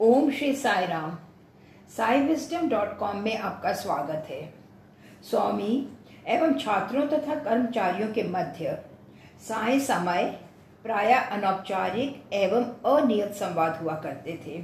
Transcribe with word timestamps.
Om 0.00 0.30
Shri 0.30 0.52
Sai 0.54 0.86
Ram. 0.86 1.16
Sai 1.88 2.20
wisdom 2.20 2.68
dot 2.68 2.98
com 2.98 3.16
में 3.16 3.36
आपका 3.38 3.72
स्वागत 3.72 4.26
है। 4.30 4.40
स्वामी, 5.30 5.86
एवं 6.28 6.58
छात्रों 6.58 7.06
तथा 7.06 7.34
कर्मचारियों 7.34 8.08
के 8.08 8.22
मध्य, 8.22 8.78
साय 9.40 9.78
समय, 9.80 10.24
प्राय 10.84 11.12
अनौपचारिक 11.12 12.34
एवं 12.34 12.64
अनियत 12.90 13.32
संवाद 13.32 13.76
हुआ 13.76 13.94
करते 13.94 14.38
थे। 14.46 14.60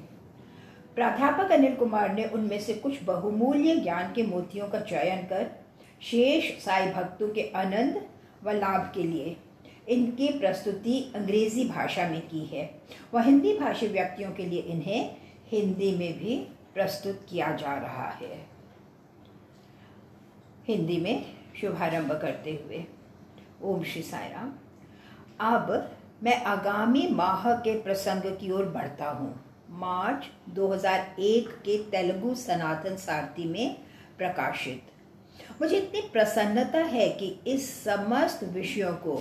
प्राध्यापक 0.95 1.53
अनिल 1.53 1.77
कुमार 1.77 2.12
ने 2.14 2.25
उनमें 2.25 2.61
से 2.61 2.75
कुछ 2.75 3.03
बहुमूल्य 3.03 3.77
ज्ञान 3.77 4.12
के 4.12 4.23
मोतियों 4.23 4.69
का 4.69 4.80
चयन 4.80 5.25
कर, 5.27 5.46
शेष 6.03 6.53
साई 6.64 6.93
भक्तों 6.93 7.29
के 7.29 7.51
आनंद 7.57 8.03
व 8.45 8.51
लाभ 8.51 8.93
के 8.95 9.03
लिए 9.03 9.37
इनकी 9.89 10.29
प्रस्तुति 10.29 11.12
अंग्रेज़ी 11.17 11.69
भाषा 11.69 12.09
में 12.09 12.21
की 12.21 12.45
है। 12.46 12.71
वह 13.14 13.23
हिंदी 13.23 13.59
भाषी 13.59 13.87
व्यक्तियों 13.87 14.30
के 14.30 14.46
लिए 14.46 14.61
इन्हें 14.61 15.21
हिंदी 15.52 15.91
में 15.97 16.12
भी 16.19 16.37
प्रस्तुत 16.74 17.27
किया 17.30 17.51
जा 17.52 17.74
रहा 17.79 18.09
है। 18.11 18.37
हिंदी 20.69 20.97
में 20.97 21.25
शुभारंभ 21.61 22.12
करते 22.12 22.51
हुए, 22.65 22.84
ओम 23.62 23.83
श्री 23.83 24.02
साई 24.02 24.28
राम 24.28 24.52
अब 25.41 25.91
मैं 26.23 26.42
आगामी 26.45 27.06
माह 27.09 27.52
के 27.56 27.75
प्रसंग 27.83 28.23
की 28.37 28.51
ओर 28.51 28.65
बढ़ता 28.65 29.11
हूँ। 29.11 29.34
मार्च 29.70 30.30
2001 30.48 31.48
के 31.64 31.77
तेलुगु 31.91 32.34
सनातन 32.34 32.97
सारथी 32.97 33.45
में 33.45 33.77
प्रकाशित। 34.19 34.83
मुझे 35.61 35.77
इतनी 35.77 36.00
प्रसन्नता 36.12 36.78
है 36.78 37.09
कि 37.09 37.28
इस 37.47 37.84
समस्त 37.84 38.45
विषयों 38.45 38.92
को 38.97 39.16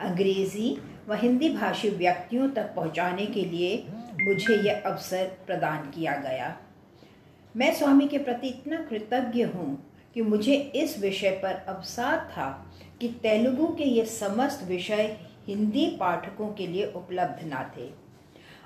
अंग्रेज़ी 0.00 0.76
व 1.08 1.14
हिंदी 1.14 1.48
भाषी 1.48 1.88
व्यक्तियों 1.88 2.48
तक 2.48 2.74
पहुँचाने 2.76 3.26
के 3.26 3.44
लिए 3.44 3.76
मुझे 4.20 4.54
यह 4.56 4.82
अवसर 4.86 5.26
प्रदान 5.46 5.90
किया 5.90 6.16
गया। 6.16 6.56
मैं 7.54 7.72
स्वामी 7.74 8.08
के 8.08 8.18
प्रति 8.18 8.48
इतना 8.48 8.76
कृतज्ञ 8.82 9.42
हूँ 9.44 9.66
कि 10.14 10.22
मुझे 10.22 10.54
इस 10.76 10.98
विषय 11.00 11.30
पर 11.42 11.54
अवसाद 11.68 12.28
था 12.32 12.48
कि 13.00 13.08
तेलुगु 13.22 13.66
के 13.66 13.84
ये 13.84 14.04
समस्त 14.06 14.64
विषय 14.68 15.16
हिंदी 15.46 15.86
पाठकों 16.00 16.52
के 16.52 16.66
लिए 16.66 16.86
उपलब्ध 16.92 17.44
ना 17.46 17.62
थे। 17.76 17.88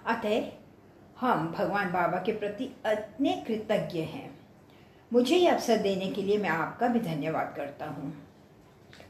अतः 0.07 0.51
हम 1.21 1.53
भगवान 1.59 1.93
बाबा 1.93 2.19
के 2.19 2.33
प्रति 2.33 2.65
इतने 2.87 3.33
कृतज्ञ 3.47 4.01
हैं। 4.01 4.31
मुझे 5.13 5.37
ये 5.37 5.49
अवसर 5.49 5.77
देने 5.77 6.07
के 6.07 6.23
लिए 6.23 6.39
मैं 6.39 6.51
आपका 6.51 6.89
भी 6.89 7.01
धन्यवाद 7.01 7.53
करता 7.57 7.87
हूँ। 7.87 8.13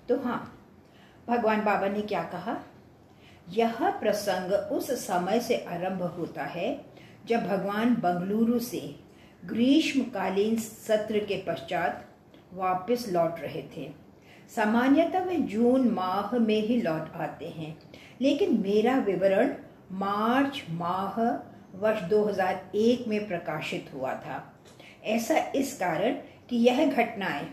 तो 0.09 0.17
हाँ 0.21 0.41
भगवान 1.29 1.65
बाबा 1.65 1.89
ने 1.89 2.03
क्या 2.03 2.23
कहा? 2.23 2.57
यह 3.53 3.91
प्रसंग 3.91 4.53
उस 4.53 4.91
समय 5.07 5.41
से 5.41 5.57
आरंभ 5.57 6.03
होता 6.03 6.45
है 6.45 6.85
जब 7.27 7.47
भगवान 7.47 7.95
बंगलुरु 7.95 8.59
से 8.59 8.97
ग्रीष्मकालीन 9.47 10.57
सत्र 10.57 11.19
के 11.19 11.43
पश्चात 11.43 12.09
वापस 12.55 13.09
लौट 13.09 13.41
रहे 13.41 13.63
थे। 13.63 13.91
सामान्यतः 14.57 15.25
वे 15.25 15.37
जून 15.37 15.89
माह 15.89 16.39
में 16.39 16.63
ही 16.63 16.81
लौट 16.83 17.13
आते 17.15 17.49
हैं, 17.49 17.79
लेकिन 18.21 18.59
मेरा 18.61 18.99
विवरण 18.99 19.55
मार्च 19.93 20.65
माह 20.71 21.21
वर्ष 21.75 22.03
2001 22.03 23.09
में 23.09 23.29
प्रकाशित 23.29 23.91
हुआ 23.95 24.15
था। 24.15 24.55
ऐसा 25.05 25.53
इस 25.55 25.79
कारण 25.79 26.13
कि 26.49 26.57
यह 26.57 26.93
घटनाएँ 26.93 27.45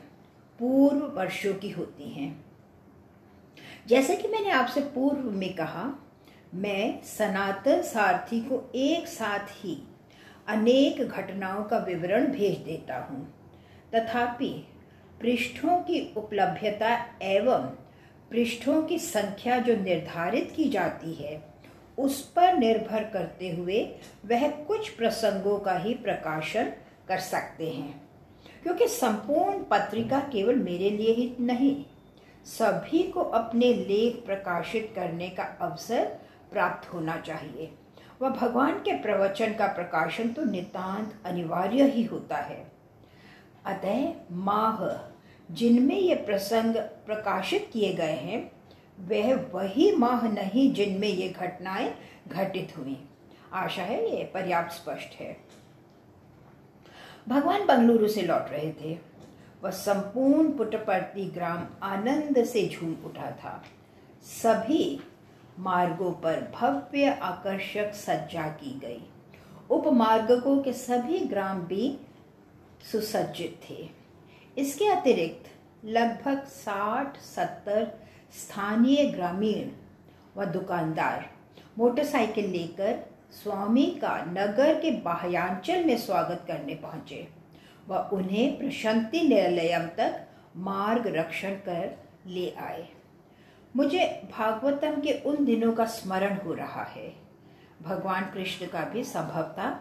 पूर्व 0.59 1.05
वर्षों 1.19 1.53
की 1.53 1.69
होती 1.69 2.09
हैं। 2.09 2.44
जैसे 3.88 4.16
कि 4.16 4.28
मैंने 4.28 4.50
आपसे 4.50 4.81
पूर्व 4.81 5.31
में 5.31 5.55
कहा, 5.55 6.00
मैं 6.53 7.03
सनातन 7.03 7.81
सारथी 7.81 8.39
को 8.41 8.72
एक 8.75 9.08
साथ 9.08 9.39
ही 9.39 9.88
अनेक 10.47 11.08
घटनाओं 11.08 11.64
का 11.64 11.78
विवरण 11.78 12.28
भेज 12.28 12.58
देता 12.58 12.97
हूँ। 12.97 13.33
तथापि 13.95 14.67
पृष्ठों 15.22 15.78
की 15.78 16.13
उपलब्धता 16.17 17.06
एवं 17.22 17.62
पृष्ठों 18.31 18.84
की 18.84 19.00
संख्या 19.00 19.57
जो 19.57 19.75
निर्धारित 19.75 20.53
की 20.56 20.69
जाती 20.69 21.13
है, 21.13 21.41
उस 22.00 22.22
पर 22.22 22.57
निर्भर 22.57 23.03
करते 23.03 23.50
हुए 23.50 23.84
वह 24.25 24.47
कुछ 24.47 24.90
प्रसंगों 24.90 25.59
का 25.59 25.78
ही 25.78 25.94
प्रकाशन 25.94 26.72
कर 27.07 27.17
सकते 27.17 27.69
हैं। 27.69 28.09
क्योंकि 28.63 28.88
संपूर्ण 28.88 29.63
पत्रिका 29.63 30.19
केवल 30.19 30.56
मेरे 30.56 30.90
लिए 30.90 31.13
ही 31.13 31.35
नहीं 31.40 31.85
सभी 32.45 33.03
को 33.03 33.22
अपने 33.22 33.73
लेख 33.73 34.25
प्रकाशित 34.25 34.91
करने 34.95 35.29
का 35.29 35.44
अवसर 35.44 36.06
प्राप्त 36.51 36.94
होना 36.94 37.17
चाहिए। 37.17 37.72
वह 38.22 38.29
भगवान 38.29 38.73
के 38.73 39.01
प्रवचन 39.01 39.53
का 39.53 39.67
प्रकाशन 39.67 40.29
तो 40.29 40.44
नितांत 40.44 41.22
अनिवार्य 41.25 41.84
ही 41.84 42.03
होता 42.03 42.38
है। 42.38 42.72
अतः 43.66 44.13
माह, 44.31 45.09
जिनमें 45.53 45.97
ये 45.97 46.16
प्रसंग 46.16 46.75
प्रकाशित 46.75 47.69
किए 47.73 47.94
गए 47.94 48.13
हैं, 48.13 48.51
वह 49.00 49.35
वही 49.53 49.91
माह 49.91 50.28
नहीं 50.28 50.73
जिनमें 50.73 51.07
ये 51.07 51.29
घटनाएँ 51.29 51.95
घटित 52.28 52.73
हुई। 52.78 53.07
आशा 53.53 53.81
है 53.81 54.17
ये 54.17 54.23
पर्याप्त 54.23 54.72
स्पष्ट 54.72 55.19
है। 55.19 55.38
भगवान 57.28 57.66
बंगलुरु 57.66 58.07
से 58.07 58.22
लौट 58.22 58.51
रहे 58.51 58.72
थे। 58.72 59.15
वह 59.66 59.72
संपूर्ण 59.72 60.52
पुटपर्ती 60.52 61.26
ग्राम 61.26 61.66
आनंद 61.84 62.44
से 62.46 62.68
झूम 62.68 62.96
उठा 63.06 63.30
था। 63.31 63.62
सभी 64.24 65.00
मार्गों 65.59 66.12
पर 66.14 66.40
भव्य 66.56 67.09
आकर्षक 67.24 67.94
सज्जा 67.96 68.48
की 68.59 68.80
गई। 68.80 69.02
उपमार्गकों 69.70 70.58
के 70.59 70.74
सभी 70.74 71.20
ग्राम 71.20 71.62
भी 71.62 71.98
सुसज्जित 72.92 73.59
थे। 73.70 73.90
इसके 74.58 74.88
अतिरिक्त 74.88 75.50
लगभग 75.86 76.44
साठ 76.47 77.18
सत्तर 77.18 77.88
स्थानीय 78.34 79.06
ग्रामीण 79.12 79.70
व 80.38 80.46
दुकानदार 80.46 81.30
मोटरसाइकिल 81.78 82.50
लेकर 82.52 83.00
स्वामी 83.34 83.86
का 84.02 84.18
नगर 84.28 84.80
के 84.82 84.92
बाह्यांचल 85.02 85.84
में 85.86 85.97
स्वागत 85.97 86.46
करने 86.47 86.76
पहुँचे। 86.76 87.28
व 87.88 88.09
उन्हें 88.13 88.57
प्रशांति 88.57 89.22
निलयम 89.22 89.88
तक 89.88 90.28
मार्ग 90.56 91.07
रक्षण 91.07 91.51
कर 91.51 91.97
ले 92.28 92.51
आए। 92.51 92.88
मुझे 93.75 94.22
भागवतम 94.38 95.01
के 95.01 95.13
उन 95.13 95.46
दिनों 95.46 95.73
का 95.73 95.85
स्मरण 95.85 96.38
हो 96.38 96.53
रहा 96.53 96.84
है। 96.84 97.13
भगवान 97.81 98.23
कृष्ण 98.23 98.68
का 98.68 98.85
भी 98.85 99.03
संभवतः 99.03 99.75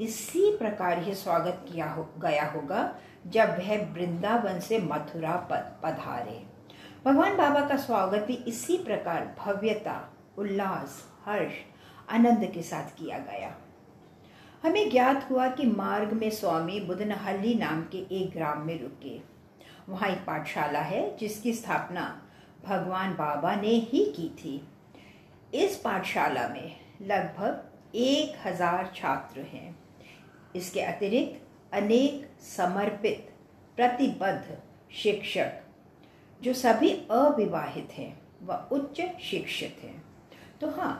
इसी 0.00 0.56
प्रकार 0.56 1.02
ही 1.02 1.14
स्वागत 1.14 1.66
किया 1.72 1.90
हो, 1.90 2.08
गया 2.18 2.44
होगा, 2.44 2.94
जब 3.26 3.48
वह 3.48 3.92
वृंदावन 3.92 4.60
से 4.60 4.78
मथुरा 4.78 5.36
पधारे। 5.84 6.46
भगवान 7.04 7.36
बाबा 7.36 7.68
का 7.68 7.76
स्वागत 7.76 8.18
भी 8.18 8.34
इसी 8.34 8.76
प्रकार 8.76 9.36
भव्यता, 9.38 10.12
उल्लास, 10.38 11.08
हर्ष, 11.24 11.52
आनंद 12.10 12.50
के 12.54 12.62
साथ 12.62 12.98
किया 12.98 13.18
गया। 13.18 13.54
हमें 14.62 14.90
ज्ञात 14.90 15.30
हुआ 15.30 15.48
कि 15.48 15.66
मार्ग 15.66 16.12
में 16.12 16.30
स्वामी 16.30 16.80
बुदनहल्ली 16.80 17.54
नाम 17.54 17.82
के 17.92 17.98
एक 18.16 18.30
ग्राम 18.30 18.66
में 18.66 18.80
रुके। 18.80 19.18
वहाँ 19.88 20.08
एक 20.08 20.18
पाठशाला 20.18 20.80
है, 20.80 21.16
जिसकी 21.16 21.52
स्थापना 21.52 22.02
भगवान 22.64 23.12
बाबा 23.14 23.54
ने 23.54 23.74
ही 23.84 24.04
की 24.16 24.28
थी। 24.38 24.60
इस 25.54 25.76
पाठशाला 25.76 26.46
में 26.48 26.76
लगभग 27.02 27.96
एक 27.96 28.36
हज़ार 28.46 28.92
छात्र 28.96 29.40
हैं। 29.42 29.76
इसके 30.56 30.80
अतिरिक्त 30.80 31.74
अनेक 31.74 32.28
समर्पित, 32.46 33.32
प्रतिबद्ध 33.78 34.58
शिक्षक, 34.94 35.60
जो 36.40 36.52
सभी 36.54 36.90
अविवाहित 37.10 37.88
हैं 37.92 38.12
व 38.42 38.60
उच्च 38.72 39.00
शिक्षित 39.22 39.80
हैं। 39.82 40.02
तो 40.60 40.70
हाँ 40.70 40.94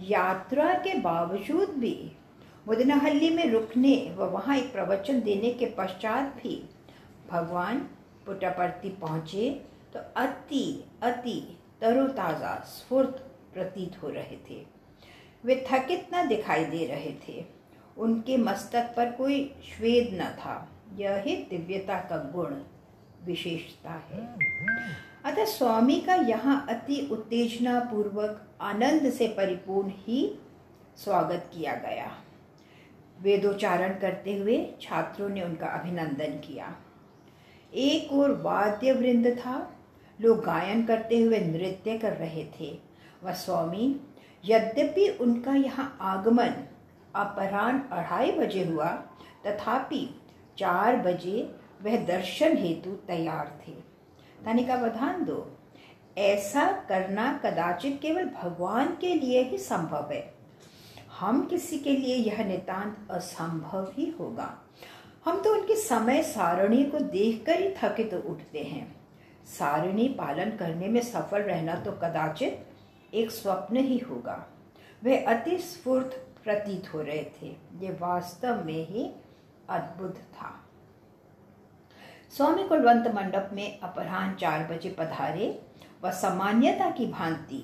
यात्रा 0.00 0.72
के 0.74 0.98
बावजूद 1.00 1.70
भी 1.70 1.96
मुदनहल्ली 2.66 3.28
में 3.30 3.50
रुकने 3.52 3.96
व 4.18 4.24
वहाँ 4.24 4.56
एक 4.56 4.72
प्रवचन 4.72 5.20
देने 5.20 5.50
के 5.50 5.66
पश्चात 5.78 6.34
भी 6.42 6.56
भगवान 7.30 7.78
पुटापर्ती 8.26 8.88
पहुँचे 9.00 9.50
तो 9.94 10.00
अति 10.16 10.62
अति 11.02 11.40
तरोताज़ा 11.80 12.54
स्फूर्त 12.68 13.18
प्रतीत 13.54 14.02
हो 14.02 14.08
रहे 14.08 14.36
थे। 14.48 14.62
वे 15.44 15.54
थकित 15.70 16.08
न 16.14 16.26
दिखाई 16.28 16.64
दे 16.64 16.86
रहे 16.86 17.12
थे। 17.28 17.44
उनके 17.96 18.36
मस्तक 18.36 18.92
पर 18.96 19.10
कोई 19.12 19.44
श्वेद 19.66 20.08
न 20.14 20.30
था। 20.38 20.56
यह 20.96 21.22
ही 21.26 21.36
दिव्यता 21.50 21.98
का 22.10 22.16
गुण 22.34 22.54
विशेषता 23.26 24.02
है। 24.10 24.26
अतः 25.24 25.44
स्वामी 25.48 26.00
का 26.00 26.14
यहाँ 26.14 26.64
अति 26.70 27.08
उत्तेजना 27.12 27.78
पूर्वक 27.92 28.46
आनंद 28.62 29.10
से 29.12 29.28
परिपूर्ण 29.28 29.92
ही 29.98 30.26
स्वागत 31.04 31.50
किया 31.54 31.74
गया। 31.86 32.10
वेदोच्चारण 33.16 33.98
करते 34.00 34.36
हुए 34.38 34.56
छात्रों 34.82 35.28
ने 35.28 35.42
उनका 35.42 35.66
अभिनंदन 35.68 36.38
किया। 36.38 36.74
एक 37.72 38.12
और 38.12 38.32
वाद्य 38.42 38.92
वृंद 38.92 39.26
था, 39.36 39.56
लोग 40.18 40.44
गायन 40.44 40.84
करते 40.86 41.18
हुए 41.22 41.38
नृत्य 41.38 41.96
कर 41.98 42.12
रहे 42.12 42.44
थे। 42.60 42.70
वह 43.24 43.32
स्वामी, 43.34 43.94
यद्यपि 44.44 45.08
उनका 45.20 45.54
यहाँ 45.54 45.96
आगमन 46.00 46.54
अपराह्न 47.14 47.80
अढ़ाई 47.92 48.32
बजे 48.32 48.64
हुआ, 48.64 48.88
तथापि 49.46 50.08
चार 50.58 50.96
बजे 50.96 51.50
वह 51.82 52.04
दर्शन 52.06 52.56
हेतु 52.56 52.90
तैयार 53.06 53.58
थे। 53.60 53.72
तनिका 54.44 54.76
बधान 54.76 55.24
दो, 55.24 55.46
ऐसा 56.18 56.70
करना 56.88 57.32
कदाचित 57.44 57.98
केवल 58.02 58.24
भगवान 58.34 58.96
के 59.00 59.14
लिए 59.14 59.42
ही 59.42 59.58
संभव 59.58 60.12
है। 60.12 60.22
हम 61.20 61.44
किसी 61.46 61.78
के 61.78 61.90
लिए 61.90 62.14
यह 62.16 62.44
नितांत 62.44 63.10
असंभव 63.10 63.92
ही 63.92 64.08
होगा। 64.10 64.50
हम 65.24 65.40
तो 65.42 65.52
उनकी 65.54 65.74
समय 65.76 66.22
सारणी 66.22 66.82
को 66.84 66.98
देखकर 66.98 67.60
ही 67.60 67.68
थकित 67.78 68.10
तो 68.10 68.18
उठते 68.30 68.62
हैं। 68.62 68.86
सारणी 69.48 70.08
पालन 70.08 70.50
करने 70.56 70.88
में 70.88 71.00
सफल 71.02 71.42
रहना 71.42 71.74
तो 71.74 71.92
कदाचित 71.92 73.14
एक 73.14 73.30
स्वप्न 73.30 73.76
ही 73.76 73.98
होगा। 73.98 74.44
वे 75.02 75.16
अति 75.16 75.58
स्फूर्त 75.60 76.20
प्रतीत 76.44 76.92
हो 76.94 77.02
रहे 77.02 77.24
थे। 77.34 77.56
ये 77.80 77.96
वास्तव 78.00 78.64
में 78.64 78.86
ही 78.86 79.10
अद्भुत 79.70 80.14
था। 80.14 80.54
स्वामी 82.32 82.68
कुलवंत 82.68 83.06
मंडप 83.14 83.50
में 83.52 83.80
अपराह्न 83.80 84.34
चार 84.34 84.66
बजे 84.66 84.96
पधारे 84.98 85.58
व 86.04 86.10
सामान्यता 86.12 86.90
की 86.90 87.06
भांति 87.06 87.62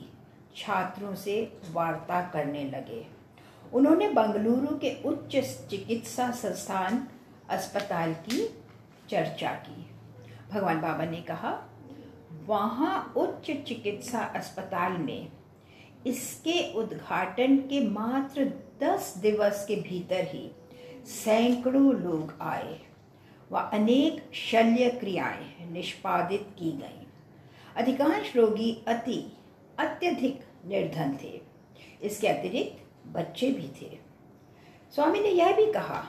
छात्रों 0.57 1.15
से 1.15 1.43
वार्ता 1.73 2.21
करने 2.33 2.65
लगे। 2.65 3.07
उन्होंने 3.75 4.09
बंगलुरु 4.09 4.77
के 4.77 5.03
उच्च 5.03 5.37
चिकित्सा 5.71 6.31
संस्थान 6.31 7.07
अस्पताल 7.51 8.15
की 8.15 8.47
चर्चा 9.11 9.51
की। 9.51 9.87
भगवान 10.53 10.81
बाबा 10.81 11.05
ने 11.05 11.21
कहा, 11.21 11.53
वहाँ 12.47 13.13
उच्च 13.17 13.51
चिकित्सा 13.69 14.21
अस्पताल 14.21 14.93
में 14.93 15.29
इसके 16.07 16.73
उद्घाटन 16.75 17.57
के 17.57 17.89
मात्र 17.89 18.45
दस 18.83 19.15
दिवस 19.19 19.65
के 19.69 19.77
भीतर 19.77 20.25
ही 20.25 20.51
सैकड़ों 21.07 21.95
लोग 21.95 22.35
आए 22.43 22.79
व 23.53 23.57
अनेक 23.57 24.35
शल्य 24.35 24.89
क्रियाएँ 24.91 25.71
निष्पादित 25.73 26.47
की 26.59 26.71
गईं। 26.73 27.07
अधिकांश 27.77 28.37
रोगी 28.37 28.73
अति, 28.89 29.33
अत्यधिक 29.79 30.41
निर्धन 30.67 31.17
थे। 31.23 31.41
इसके 32.03 32.29
अतिरिक्त 32.29 32.87
बच्चे 33.13 33.51
भी 33.51 33.69
थे। 33.69 33.99
स्वामी 34.95 35.21
ने 35.21 35.29
यह 35.29 35.57
भी 35.57 35.73
कहा, 35.73 36.07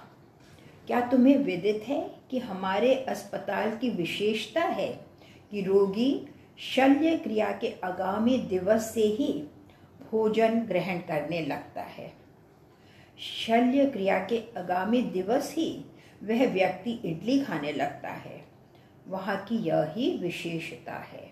क्या 0.88 1.01
तुम्हें 1.01 1.38
विदित 1.38 1.83
है 1.88 2.15
कि 2.31 2.39
हमारे 2.39 2.95
अस्पताल 2.95 3.77
की 3.77 3.89
विशेषता 3.89 4.62
है 4.62 5.06
कि 5.51 5.62
रोगी 5.62 6.27
शल्य 6.57 7.18
क्रिया 7.18 7.51
के 7.51 7.75
आगामी 7.83 8.38
दिवस 8.38 8.94
से 8.94 9.01
ही 9.01 9.44
भोजन 10.12 10.59
ग्रहण 10.59 10.98
करने 10.98 11.45
लगता 11.45 11.81
है? 11.81 12.13
शल्य 13.19 13.86
क्रिया 13.86 14.19
के 14.19 14.44
आगामी 14.57 15.01
दिवस 15.01 15.53
ही 15.57 15.86
वह 16.24 16.53
व्यक्ति 16.53 16.92
इडली 17.06 17.39
खाने 17.44 17.71
लगता 17.71 18.09
है। 18.09 18.45
वहाँ 19.07 19.45
की 19.50 19.56
यह 19.56 20.19
विशेषता 20.21 20.94
है। 20.94 21.31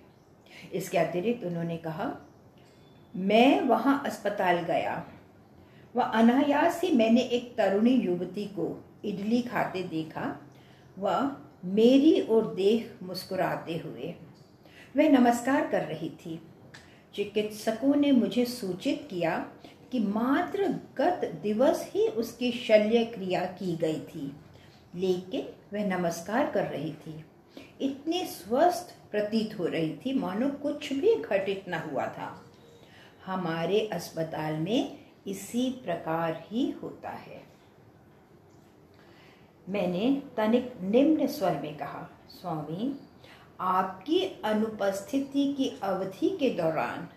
इसके 0.73 0.97
अतिरिक्त 0.97 1.45
उन्होंने 1.45 1.77
कहा, 1.77 2.17
मैं 3.15 3.61
वहाँ 3.61 4.03
अस्पताल 4.05 4.55
गया 4.55 5.05
वह 5.95 6.03
अनायास 6.03 6.81
ही 6.83 6.91
मैंने 6.91 7.21
एक 7.21 7.53
तरुणी 7.57 7.91
युवती 7.91 8.45
को 8.55 8.67
इडली 9.05 9.41
खाते 9.41 9.83
देखा। 9.83 10.35
वह 10.97 11.31
मेरी 11.65 12.21
ओर 12.29 12.53
देख 12.55 13.03
मुस्कुराते 13.03 13.77
हुए 13.77 14.13
वह 14.95 15.09
नमस्कार 15.09 15.67
कर 15.67 15.81
रही 15.83 16.09
थी। 16.09 16.39
चिकित्सकों 17.15 17.95
ने 17.95 18.11
मुझे 18.11 18.45
सूचित 18.45 19.07
किया 19.09 19.37
कि 19.91 19.99
मात्र 19.99 20.67
गत 20.97 21.25
दिवस 21.43 21.83
ही 21.91 22.07
उसकी 22.07 22.51
शल्य 22.51 23.03
क्रिया 23.05 23.43
की 23.53 23.75
गई 23.75 23.99
थी, 24.05 24.31
लेकिन 24.95 25.47
वह 25.73 25.85
नमस्कार 25.87 26.51
कर 26.51 26.65
रही 26.65 26.91
थी। 26.93 27.23
इतनी 27.81 28.23
स्वस्थ 28.25 28.95
प्रतीत 29.11 29.57
हो 29.59 29.65
रही 29.65 29.95
थी, 29.95 30.13
मानो 30.13 30.49
कुछ 30.63 30.91
भी 30.93 31.15
घटित 31.15 31.65
न 31.69 31.81
हुआ 31.85 32.05
था। 32.07 32.31
हमारे 33.25 33.79
अस्पताल 33.93 34.55
में 34.55 34.98
इसी 35.27 35.69
प्रकार 35.85 36.43
ही 36.47 36.69
होता 36.71 37.09
है। 37.09 37.41
मैंने 39.69 40.21
तनिक 40.37 40.73
निम्न 40.81 41.27
स्वर 41.27 41.59
में 41.61 41.77
कहा, 41.77 42.09
स्वामी, 42.29 42.99
आपकी 43.59 44.41
अनुपस्थिति 44.45 45.53
की 45.53 45.79
अवधि 45.83 46.29
के 46.29 46.49
दौरान 46.49 47.07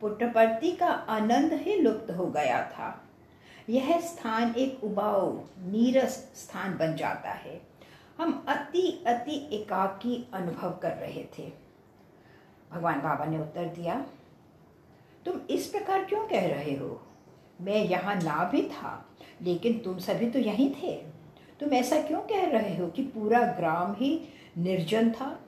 पुट्टपर्ती 0.00 0.72
का 0.72 0.86
आनंद 0.86 1.52
ही 1.52 1.76
लुप्त 1.76 2.10
हो 2.10 2.26
गया 2.26 2.62
था। 2.70 3.04
यह 3.68 4.00
स्थान 4.00 4.54
एक 4.54 4.84
उबाऊ, 4.84 5.38
नीरस 5.58 6.14
स्थान 6.34 6.76
बन 6.78 6.96
जाता 6.96 7.30
है। 7.30 7.60
हम 8.18 8.44
अति 8.48 9.04
अति 9.06 9.48
एकाकी 9.52 10.28
अनुभव 10.32 10.78
कर 10.82 10.92
रहे 10.92 11.24
थे। 11.38 11.52
भगवान 12.70 13.00
बाबा 13.00 13.24
ने 13.24 13.38
उत्तर 13.38 13.64
दिया, 13.64 14.06
तुम 15.24 15.40
इस 15.50 15.66
प्रकार 15.66 16.04
क्यों 16.04 16.26
कह 16.28 16.46
रहे 16.46 16.76
हो? 16.76 17.00
मैं 17.60 17.84
यहाँ 17.84 18.14
ना 18.14 18.44
भी 18.52 18.62
था, 18.62 19.06
लेकिन 19.42 19.78
तुम 19.78 19.98
सभी 19.98 20.30
तो 20.30 20.38
यहीं 20.38 20.70
थे। 20.70 20.92
तुम 21.60 21.72
ऐसा 21.72 22.00
क्यों 22.02 22.20
कह 22.20 22.44
रहे 22.44 22.76
हो 22.76 22.86
कि 22.86 23.02
पूरा 23.02 23.40
ग्राम 23.52 23.94
ही 23.98 24.20
निर्जन 24.58 25.10
था? 25.10 25.40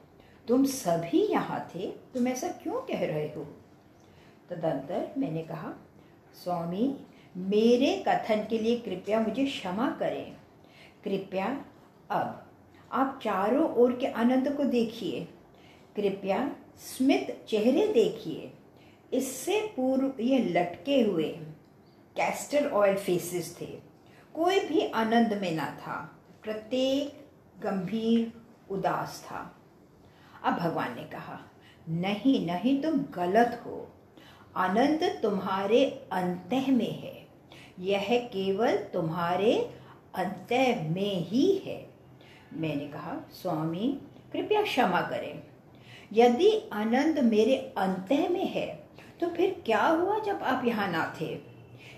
तुम 0.49 0.65
सभी 0.65 1.27
यहाँ 1.27 1.71
थे, 1.75 1.87
तुम 1.87 2.29
ऐसा 2.29 2.49
क्यों 2.49 2.81
कह 2.81 3.07
रहे 3.07 3.27
हो? 3.27 3.43
तदंतर 4.51 5.15
मैंने 5.19 5.43
कहा, 5.43 5.73
स्वामी, 6.35 6.97
मेरे 7.37 8.05
कथन 8.09 8.47
के 8.51 8.59
लिए 8.59 8.77
कृपया 8.77 9.21
मुझे 9.21 9.45
क्षमा 9.45 9.91
करें। 9.91 10.33
कृपया, 11.05 11.65
अब 12.11 12.47
आप 12.93 13.21
चारों 13.23 13.75
ओर 13.75 13.93
के 13.93 14.07
आनंद 14.07 14.57
को 14.57 14.65
देखिए। 14.65 15.29
कृपया, 15.97 16.51
स्मित 16.79 17.45
चेहरे 17.49 17.87
देखिए। 17.87 18.53
इससे 19.13 19.61
पूर्व 19.77 20.23
ये 20.23 20.39
लटके 20.39 21.01
हुए 21.01 21.29
कैस्टर 22.21 22.71
ऑयल 22.71 22.97
फेसेस 22.97 23.59
थे। 23.61 23.67
कोई 24.35 24.61
भी 24.61 24.91
आनंद 24.91 25.33
में 25.33 25.53
ना 25.53 25.65
था। 25.65 26.21
प्रत्येक 26.43 27.27
गंभीर 27.61 28.33
उदास 28.71 29.27
था। 29.27 29.57
अब 30.45 30.55
भगवान 30.55 30.95
ने 30.97 31.03
कहा, 31.03 31.41
नहीं 31.89 32.47
नहीं, 32.47 32.83
तुम 32.83 32.99
गलत 32.99 33.63
हो। 33.67 33.93
आनंद 34.57 35.21
तुम्हारे 35.23 36.09
अंत 36.13 36.51
में 36.53 36.93
है। 37.01 37.27
यह 37.79 38.07
केवल 38.11 38.77
तुम्हारे 38.77 39.75
अंत 40.15 40.53
में 40.91 41.27
ही 41.29 41.63
है। 41.67 41.91
मैंने 42.53 42.89
कहा, 42.89 43.17
स्वामी, 43.33 43.99
कृपया 44.33 44.63
क्षमा 44.63 45.01
करें। 45.01 45.43
यदि 46.13 46.71
आनंद 46.73 47.19
मेरे 47.19 47.75
अंत 47.79 48.13
में 48.13 48.47
है 48.47 48.87
तो 49.21 49.29
फिर 49.29 49.63
क्या 49.67 49.87
हुआ 49.87 50.19
जब 50.19 50.43
आप 50.43 50.65
यहाँ 50.65 50.89
ना 50.89 51.15
थे? 51.21 51.50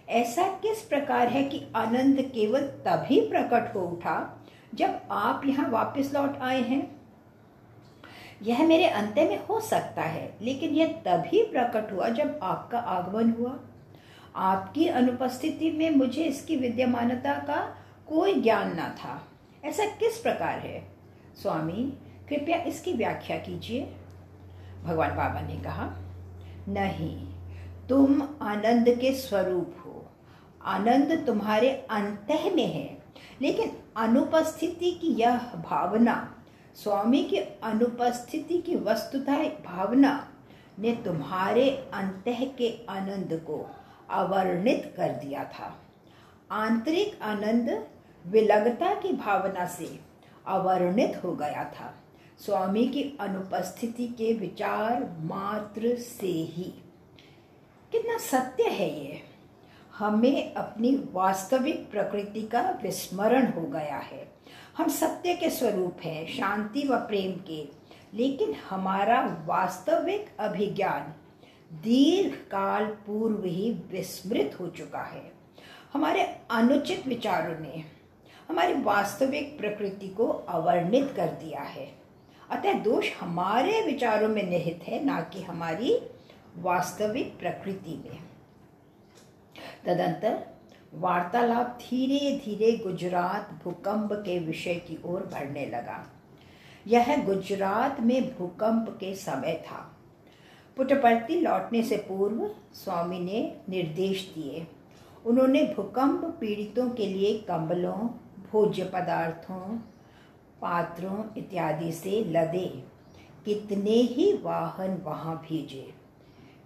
ऐसा 0.09 0.42
किस 0.42 0.80
प्रकार 0.80 1.28
है 1.28 1.44
कि 1.44 1.66
आनंद 1.76 2.21
केवल 2.21 2.61
तभी 2.61 3.21
प्रकट 3.28 3.75
हो 3.75 3.80
उठा 3.80 4.44
जब 4.75 5.00
आप 5.11 5.42
यहाँ 5.47 5.71
वापस 5.71 6.11
लौट 6.14 6.37
आए 6.37 6.62
हैं? 6.62 7.02
यह 8.42 8.66
मेरे 8.66 8.87
अंत 8.87 9.14
में 9.14 9.47
हो 9.47 9.61
सकता 9.61 10.02
है, 10.02 10.37
लेकिन 10.42 10.71
यह 10.71 10.87
तभी 10.87 11.42
प्रकट 11.42 11.92
हुआ 11.92 12.09
जब 12.09 12.40
आपका 12.42 12.78
आगमन 12.78 13.30
हुआ। 13.30 13.59
आपकी 14.37 14.88
अनुपस्थिति 14.88 15.71
में 15.71 15.90
मुझे 15.90 16.25
इसकी 16.25 16.56
विद्यमानता 16.56 17.35
का 17.35 17.76
कोई 18.09 18.35
ज्ञान 18.35 18.76
ना 18.76 18.88
था। 18.88 19.28
ऐसा 19.64 19.85
किस 19.85 20.18
प्रकार 20.18 20.59
है? 20.59 20.88
स्वामी, 21.42 21.92
कृपया 22.28 22.56
इसकी 22.56 22.92
व्याख्या 22.92 23.37
कीजिए। 23.37 23.92
भगवान 24.85 25.11
बाबा 25.11 25.40
ने 25.40 25.56
कहा, 25.56 25.92
नहीं, 26.68 27.26
तुम 27.88 28.28
आनंद 28.42 28.88
के 28.88 29.12
स्वरूप 29.12 29.75
आनंद 30.64 31.26
तुम्हारे 31.26 31.71
अंत 31.71 32.26
में 32.31 32.66
है। 32.66 32.99
लेकिन 33.42 33.73
अनुपस्थिति 33.97 34.92
की 34.92 35.09
यह 35.09 35.38
भावना, 35.38 36.45
स्वामी 36.75 37.25
की 37.25 37.37
अनुपस्थिति 37.37 38.59
की 38.59 38.76
वस्तुता 38.76 39.37
भावना 39.42 40.28
ने 40.78 40.92
तुम्हारे 40.92 41.71
अंत 41.71 42.25
के 42.28 42.87
आनंद 42.88 43.45
को 43.47 43.71
अवर्णित 44.11 44.95
कर 44.97 45.09
दिया 45.09 45.45
था। 45.45 45.78
आंतरिक 46.50 47.23
आनंद 47.23 47.87
विलगता 48.26 48.95
की 48.95 49.12
भावना 49.12 49.66
से 49.66 50.00
अवर्णित 50.47 51.21
हो 51.25 51.33
गया 51.33 51.64
था। 51.64 51.95
स्वामी 52.38 52.87
की 52.87 53.19
अनुपस्थिति 53.21 54.07
के 54.07 54.33
विचार 54.33 55.16
मात्र 55.21 55.97
से 55.97 56.26
ही। 56.26 56.75
कितना 57.92 58.19
सत्य 58.19 58.62
है 58.62 59.04
ये। 59.04 59.31
हमें 60.02 60.54
अपनी 60.54 61.09
वास्तविक 61.12 61.90
प्रकृति 61.90 62.42
का 62.42 62.78
विस्मरण 62.82 63.52
हो 63.52 63.61
गया 63.61 63.97
है। 63.97 64.32
हम 64.76 64.88
सत्य 64.88 65.35
के 65.35 65.50
स्वरूप 65.50 65.97
हैं, 66.04 66.26
शांति 66.26 66.88
व 66.88 66.97
प्रेम 66.97 67.32
के, 67.32 67.68
लेकिन 68.14 68.54
हमारा 68.71 69.44
वास्तविक 69.47 70.26
अभिज्ञान 70.40 71.14
दीर्घ 71.73 72.35
काल 72.35 72.85
पूर्व 72.85 73.44
ही 73.44 73.71
विस्मृत 73.90 74.56
हो 74.61 74.66
चुका 74.66 75.02
है। 75.02 75.32
हमारे 75.92 76.37
अनुचित 76.50 77.06
विचारों 77.06 77.61
ने 77.61 77.85
हमारी 78.49 78.75
वास्तविक 78.75 79.59
प्रकृति 79.59 80.09
को 80.09 80.26
अवर्णित 80.26 81.12
कर 81.16 81.26
दिया 81.26 81.61
है। 81.61 81.92
अतः 82.50 82.73
दोष 82.73 83.11
हमारे 83.21 83.82
विचारों 83.82 84.28
में 84.28 84.50
निहित 84.50 84.80
है, 84.87 85.04
ना 85.04 85.21
कि 85.21 85.42
हमारी 85.42 85.99
वास्तविक 86.56 87.38
प्रकृति 87.38 88.02
में। 88.04 88.31
तदंतर 89.86 90.46
वार्तालाप 90.94 91.78
धीरे 91.82 92.40
धीरे 92.44 92.72
गुजरात 92.72 93.60
भूकंप 93.64 94.12
के 94.12 94.38
विषय 94.38 94.74
की 94.74 94.98
ओर 95.04 95.20
बढ़ने 95.20 95.66
लगा। 95.66 96.06
यह 96.86 97.24
गुजरात 97.24 98.00
में 98.00 98.38
भूकंप 98.38 98.88
के 98.88 99.14
समय 99.14 99.64
था। 99.66 99.96
पुटपर्ती 100.76 101.40
लौटने 101.40 101.82
से 101.82 101.96
पूर्व 101.96 102.54
स्वामी 102.74 103.18
ने 103.18 103.56
निर्देश 103.68 104.32
दिए। 104.34 104.66
उन्होंने 105.26 105.62
भूकंप 105.62 106.24
पीड़ितों 106.40 106.90
के 106.90 107.06
लिए 107.06 107.38
कंबलों, 107.38 107.98
भोज्य 108.52 108.84
पदार्थों, 108.84 109.78
पात्रों 110.62 111.24
इत्यादि 111.38 111.92
से 111.92 112.24
लदे। 112.24 112.84
कितने 113.44 113.90
ही 113.90 114.32
वाहन 114.32 115.02
वहाँ 115.04 115.46
भेजे। 115.50 115.94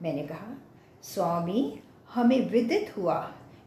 मैंने 0.03 0.23
कहा, 0.23 0.57
स्वामी 1.03 1.81
हमें 2.11 2.51
विदित 2.51 2.93
हुआ 2.97 3.19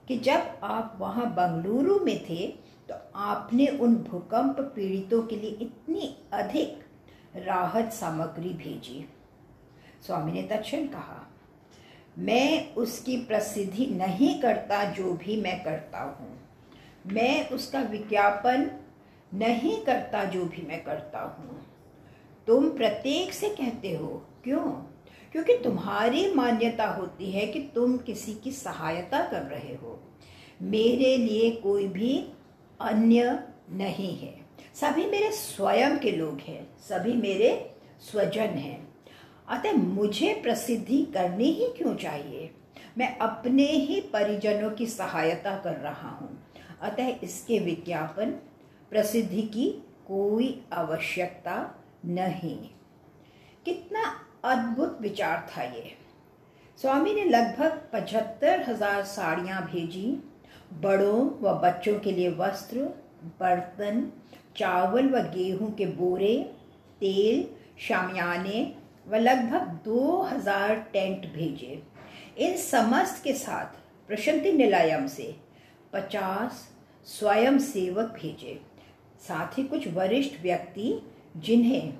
कि 0.07 0.17
जब 0.17 0.59
आप 0.63 0.97
वहाँ 0.99 1.25
बंगलुरु 1.35 1.99
में 1.99 2.17
थे 2.25 2.47
तो 2.89 2.95
आपने 3.15 3.67
उन 3.67 3.95
भूकंप 4.03 4.59
पीड़ितों 4.75 5.21
के 5.23 5.35
लिए 5.35 5.57
इतनी 5.61 6.15
अधिक 6.33 7.37
राहत 7.37 7.91
सामग्री 7.93 8.49
भेजी। 8.49 9.05
स्वामी 10.05 10.31
ने 10.31 10.43
तक्षण 10.43 10.87
कहा, 10.87 11.25
मैं 12.19 12.75
उसकी 12.75 13.17
प्रसिद्धि 13.17 13.85
नहीं 13.85 14.39
करता 14.41 14.83
जो 14.91 15.13
भी 15.13 15.41
मैं 15.41 15.63
करता 15.63 16.01
हूँ। 16.01 16.37
मैं 17.13 17.49
उसका 17.49 17.81
विज्ञापन 17.81 18.69
नहीं 19.31 19.77
करता 19.83 20.23
जो 20.23 20.45
भी 20.45 20.65
मैं 20.67 20.83
करता 20.83 21.19
हूँ। 21.19 21.59
तुम 22.47 22.69
प्रत्येक 22.69 23.33
से 23.33 23.49
कहते 23.49 23.93
हो, 23.95 24.07
क्यों? 24.43 24.65
क्योंकि 25.31 25.57
तुम्हारी 25.57 26.33
मान्यता 26.33 26.87
होती 26.87 27.31
है 27.31 27.47
कि 27.47 27.59
तुम 27.75 27.97
किसी 27.97 28.33
की 28.33 28.51
सहायता 28.51 29.31
कर 29.31 29.41
रहे 29.41 29.75
हो। 29.75 30.03
मेरे 30.61 31.17
लिए 31.17 31.51
कोई 31.51 31.87
भी 31.87 32.29
अन्य 32.81 33.43
नहीं 33.69 34.17
है। 34.17 34.45
सभी 34.75 35.05
मेरे 35.05 35.31
स्वयं 35.31 35.99
के 35.99 36.11
लोग 36.11 36.39
हैं। 36.39 36.77
सभी 36.79 37.13
मेरे 37.13 37.75
स्वजन 38.01 38.41
हैं। 38.41 38.95
अतः 39.47 39.71
मुझे 39.71 40.33
प्रसिद्धि 40.33 41.03
करनी 41.03 41.51
ही 41.51 41.67
क्यों 41.77 41.95
चाहिए? 41.95 42.51
मैं 42.97 43.17
अपने 43.17 43.63
ही 43.63 44.01
परिजनों 44.01 44.71
की 44.71 44.85
सहायता 44.85 45.57
कर 45.57 45.75
रहा 45.75 46.09
हूँ। 46.09 46.47
अतः 46.81 47.07
इसके 47.23 47.59
विज्ञापन 47.59 48.31
प्रसिद्धि 48.89 49.41
की 49.41 49.71
कोई 50.07 50.61
आवश्यकता 50.73 51.85
नहीं। 52.05 52.57
कितना 53.65 54.25
अद्भुत 54.43 54.97
विचार 55.01 55.47
था 55.49 55.63
ये। 55.63 55.91
स्वामी 56.79 57.13
ने 57.13 57.23
लगभग 57.23 57.81
पचहत्तर 57.93 58.63
हज़ार 58.69 59.03
साड़ियाँ 59.05 59.61
भेजी। 59.63 60.07
बड़ों 60.83 61.25
व 61.41 61.53
बच्चों 61.63 61.97
के 61.99 62.11
लिए 62.11 62.29
वस्त्र, 62.29 62.79
बर्तन, 63.39 64.11
चावल 64.57 65.09
व 65.09 65.21
गेहूँ 65.29 65.71
के 65.71 65.85
बोरे, 65.87 66.35
तेल, 67.01 67.45
शामियाने 67.79 68.65
व 69.07 69.15
लगभग 69.15 69.67
दो 69.85 70.21
हज़ार 70.23 70.75
टेंट 70.93 71.25
भेजे। 71.33 71.81
इन 72.37 72.57
समस्त 72.59 73.23
के 73.23 73.33
साथ 73.35 73.77
प्रशांति 74.09 74.51
निलायम 74.53 75.07
से 75.07 75.35
पचास 75.93 76.67
स्वयं 77.07 77.57
सेवक 77.59 78.17
भेजे। 78.21 78.59
साथ 79.19 79.57
ही 79.57 79.63
कुछ 79.63 79.87
वरिष्ठ 79.93 80.41
व्यक्ति 80.41 80.99
जिन्हें 81.37 81.93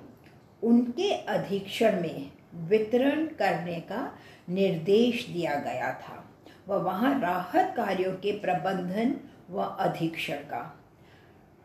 उनके 0.62 1.12
अधीक्षण 1.12 2.02
में 2.02 2.30
वितरण 2.54 3.26
करने 3.26 3.80
का 3.80 4.18
निर्देश 4.48 5.26
दिया 5.26 5.54
गया 5.54 5.92
था 5.92 6.24
व 6.68 6.74
वहाँ 6.74 7.20
राहत 7.20 7.74
कार्यों 7.76 8.12
के 8.12 8.32
प्रबंधन 8.32 9.16
व 9.50 9.62
अधीक्षण 9.62 10.36
का। 10.36 10.80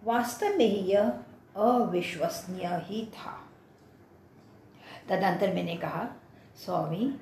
वास्तव 0.04 0.48
में 0.48 0.86
यह 0.86 1.10
अविश्वसनीय 1.56 2.68
ही 2.68 3.06
था। 3.06 3.42
तदंतर 5.10 5.54
मैंने 5.54 5.76
कहा, 5.76 6.10
स्वामी, 6.66 7.16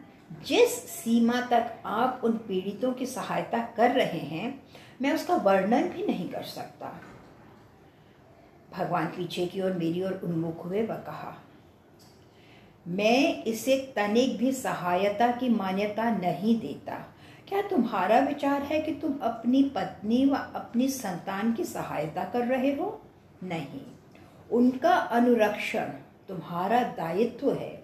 जिस 0.46 0.90
सीमा 0.90 1.42
तक 1.42 1.84
आप 1.86 2.22
उन 2.24 2.32
पीड़ितों 2.32 2.94
की 2.94 3.06
सहायता 3.06 3.58
कर 3.78 3.92
रहे 3.92 4.20
हैं, 4.20 4.64
मैं 5.02 5.14
उसका 5.14 5.36
वर्णन 5.36 5.90
भी 5.90 6.06
नहीं 6.06 6.30
कर 6.30 6.44
सकता। 6.44 7.02
भगवान 8.78 9.06
पीछे 9.06 9.46
की 9.46 9.62
ओर 9.62 9.72
मेरी 9.72 10.04
ओर 10.04 10.22
उन्मुख 10.24 10.66
हुए 10.66 10.84
व 10.84 10.94
कहा 10.94 11.38
मैं 12.88 13.44
इसे 13.44 13.94
तनिक 13.96 14.38
भी 14.38 14.52
सहायता 14.52 15.28
की 15.28 15.50
मान्यता 15.50 16.12
नहीं 16.12 16.60
देता। 16.60 17.16
क्या 17.48 17.62
तुम्हारा 17.62 18.20
विचार 18.20 18.64
है 18.64 18.82
कि 18.82 18.92
तुम 18.92 19.20
अपनी 19.22 19.64
पत्नी 19.64 20.26
व 20.26 20.36
अपनी 20.36 20.88
संतान 20.90 21.54
की 21.54 21.64
सहायता 21.64 22.24
कर 22.24 22.40
रहे 22.40 22.76
हो? 22.76 23.02
नहीं। 23.44 23.82
उनका 24.52 24.92
अनुरक्षण 24.92 25.86
तुम्हारा 26.28 26.84
दायित्व 26.84 27.54
है। 27.54 27.84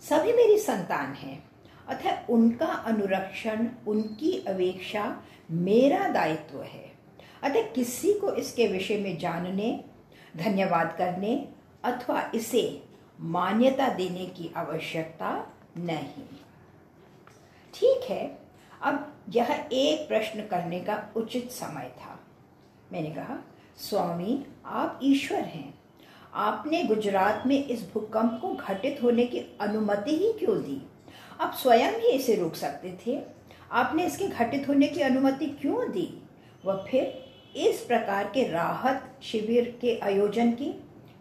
सभी 0.00 0.32
मेरी 0.32 0.58
संतान 0.58 1.12
है। 1.12 1.42
अतः 1.88 2.26
उनका 2.26 2.66
अनुरक्षण, 2.66 3.68
उनकी 3.86 4.44
अपेक्षा 4.48 5.22
मेरा 5.50 6.08
दायित्व 6.08 6.62
है। 6.62 6.92
अतः 7.42 7.62
किसी 7.62 8.12
को 8.12 8.32
इसके 8.32 8.66
विषय 8.66 8.98
में 8.98 9.18
जानने, 9.18 9.84
धन्यवाद 10.36 10.94
करने 10.98 11.48
अथवा 11.84 12.32
इसे 12.34 12.91
मान्यता 13.22 13.88
देने 13.88 14.26
की 14.26 14.50
आवश्यकता 14.56 15.52
नहीं। 15.76 16.24
ठीक 17.74 18.10
है, 18.10 18.38
अब 18.82 19.12
यह 19.28 19.68
एक 19.72 20.08
प्रश्न 20.08 20.46
करने 20.46 20.80
का 20.80 21.12
उचित 21.16 21.50
समय 21.50 21.92
था। 21.98 22.20
मैंने 22.92 23.10
कहा, 23.10 23.38
स्वामी, 23.76 24.46
आप 24.66 25.00
ईश्वर 25.02 25.38
हैं। 25.38 25.74
आपने 26.34 26.84
गुजरात 26.84 27.42
में 27.46 27.64
इस 27.64 27.92
भूकंप 27.94 28.38
को 28.42 28.54
घटित 28.54 29.02
होने 29.02 29.24
की 29.24 29.38
अनुमति 29.38 30.16
ही 30.16 30.32
क्यों 30.32 30.62
दी? 30.62 30.82
आप 31.40 31.54
स्वयं 31.54 31.92
ही 31.92 32.08
इसे 32.08 32.34
रोक 32.34 32.54
सकते 32.54 32.98
थे। 33.06 33.22
आपने 33.72 34.06
इसके 34.06 34.28
घटित 34.28 34.68
होने 34.68 34.86
की 34.86 35.00
अनुमति 35.00 35.46
क्यों 35.46 35.90
दी? 35.90 36.22
वह 36.64 36.86
फिर 36.90 37.32
इस 37.56 37.80
प्रकार 37.80 38.24
के 38.24 38.48
राहत 38.48 39.18
शिविर 39.22 39.78
के 39.80 39.98
आयोजन 39.98 40.52
की? 40.52 40.72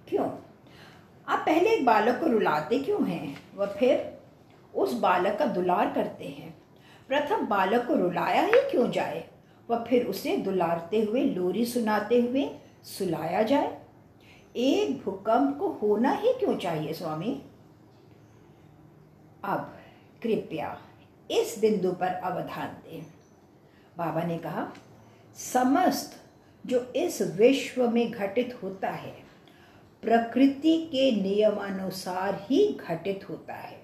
क्यों? 0.09 0.29
आप 1.31 1.39
पहले 1.39 1.69
एक 1.69 1.85
बालक 1.85 2.19
को 2.19 2.25
रुलाते 2.25 2.79
क्यों 2.79 3.07
हैं? 3.07 3.37
वह 3.55 3.65
फिर 3.65 4.19
उस 4.75 4.93
बालक 4.93 5.39
का 5.39 5.45
दुलार 5.45 5.93
करते 5.93 6.25
हैं। 6.25 6.57
प्रथम 7.07 7.45
बालक 7.45 7.87
को 7.87 7.95
रुलाया 7.95 8.41
ही 8.41 8.71
क्यों 8.71 8.91
जाए? 8.91 9.29
वह 9.69 9.83
फिर 9.83 10.05
उसे 10.05 10.37
दुलारते 10.37 11.01
हुए 11.01 11.21
लोरी 11.21 11.65
सुनाते 11.65 12.21
हुए 12.21 12.59
सुलाया 12.83 13.43
जाए। 13.43 13.81
एक 14.55 15.01
भूकंप 15.03 15.57
को 15.57 15.67
होना 15.67 16.11
ही 16.11 16.33
क्यों 16.33 16.57
चाहिए 16.57 16.93
स्वामी? 16.93 17.43
अब 19.43 19.77
कृपया 20.23 20.81
इस 21.31 21.55
बिंदु 21.59 21.91
पर 21.91 22.07
अवधान 22.07 22.67
दें। 22.67 23.05
बाबा 23.97 24.23
ने 24.23 24.37
कहा, 24.37 24.73
समस्त 25.35 26.21
जो 26.65 26.93
इस 26.95 27.21
विश्व 27.21 27.89
में 27.89 28.11
घटित 28.11 28.59
होता 28.63 28.89
है 28.89 29.30
प्रकृति 30.01 30.89
के 30.91 31.11
नियमानुसार 31.11 32.47
ही 32.49 32.77
घटित 32.89 33.29
होता 33.29 33.53
है। 33.53 33.81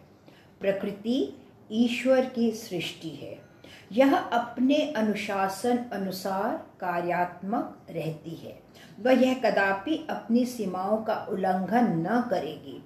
प्रकृति 0.60 1.42
ईश्वर 1.72 2.26
की 2.26 2.52
सृष्टि 2.52 3.10
है। 3.10 3.40
यह 3.92 4.16
अपने 4.16 4.76
अनुशासन 4.76 5.78
अनुसार 5.78 6.58
कार्यात्मक 6.58 7.88
रहती 7.90 8.30
है। 8.30 8.60
वह 9.00 9.12
यह 9.12 9.34
कदापि 9.34 10.08
अपनी 10.10 10.46
सीमाओं 10.46 10.98
का 10.98 11.28
उल्लंघन 11.30 11.84
न 11.84 12.28
करेगी। 12.30 12.84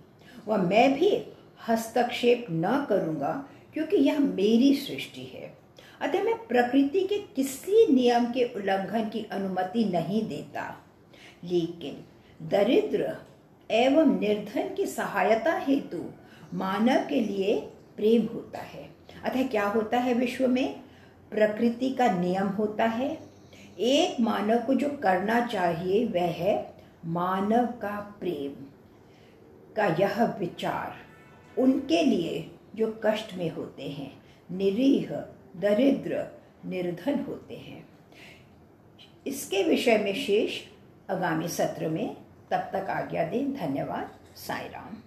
वह 0.47 0.57
मैं 0.57 0.99
भी 0.99 1.23
हस्तक्षेप 1.67 2.45
न 2.51 2.85
करूँगा, 2.89 3.49
क्योंकि 3.73 3.97
यह 3.97 4.19
मेरी 4.19 4.75
सृष्टि 4.75 5.21
है। 5.21 5.57
अतः 6.01 6.23
मैं 6.23 6.47
प्रकृति 6.47 6.99
के 6.99 7.17
किसी 7.17 7.93
नियम 7.93 8.25
के 8.25 8.43
उल्लंघन 8.43 9.09
की 9.09 9.27
अनुमति 9.31 9.85
नहीं 9.85 10.27
देता। 10.27 10.85
लेकिन 11.43 12.03
दरिद्र 12.41 13.17
एवं 13.71 14.19
निर्धन 14.19 14.73
की 14.75 14.85
सहायता 14.85 15.57
हेतु 15.57 16.11
मानव 16.53 17.07
के 17.07 17.19
लिए 17.19 17.59
प्रेम 17.97 18.25
होता 18.33 18.59
है। 18.59 18.89
अतः 19.23 19.47
क्या 19.47 19.67
होता 19.67 19.97
है 19.97 20.13
विश्व 20.13 20.47
में? 20.47 20.81
प्रकृति 21.31 21.89
का 21.89 22.11
नियम 22.11 22.47
होता 22.47 22.85
है। 22.85 23.17
एक 23.79 24.19
मानव 24.19 24.57
को 24.57 24.73
जो 24.73 24.89
करना 24.89 25.47
चाहिए, 25.47 26.05
वह 26.05 26.21
है 26.21 26.73
मानव 27.05 27.65
का 27.65 28.17
प्रेम, 28.19 28.65
का 29.75 29.85
यह 29.85 30.23
विचार। 30.23 30.95
उनके 31.61 32.03
लिए 32.03 32.51
जो 32.75 33.01
कष्ट 33.05 33.33
में 33.33 33.49
होते 33.49 33.83
हैं, 33.83 34.21
निरीह, 34.51 35.11
दरिद्र, 35.57 36.41
निर्धन 36.65 37.19
होते 37.19 37.55
हैं। 37.55 37.87
इसके 39.27 39.63
विषय 39.63 39.97
में 39.97 40.15
शेष 40.15 40.61
आगामी 41.11 41.47
सत्र 41.47 41.89
में 41.89 42.20
तब 42.51 42.69
तक 42.73 42.89
आज्ञा 42.89 43.23
दें। 43.23 43.53
धन्यवाद। 43.53 44.09
साई 44.37 44.67
राम 44.67 44.97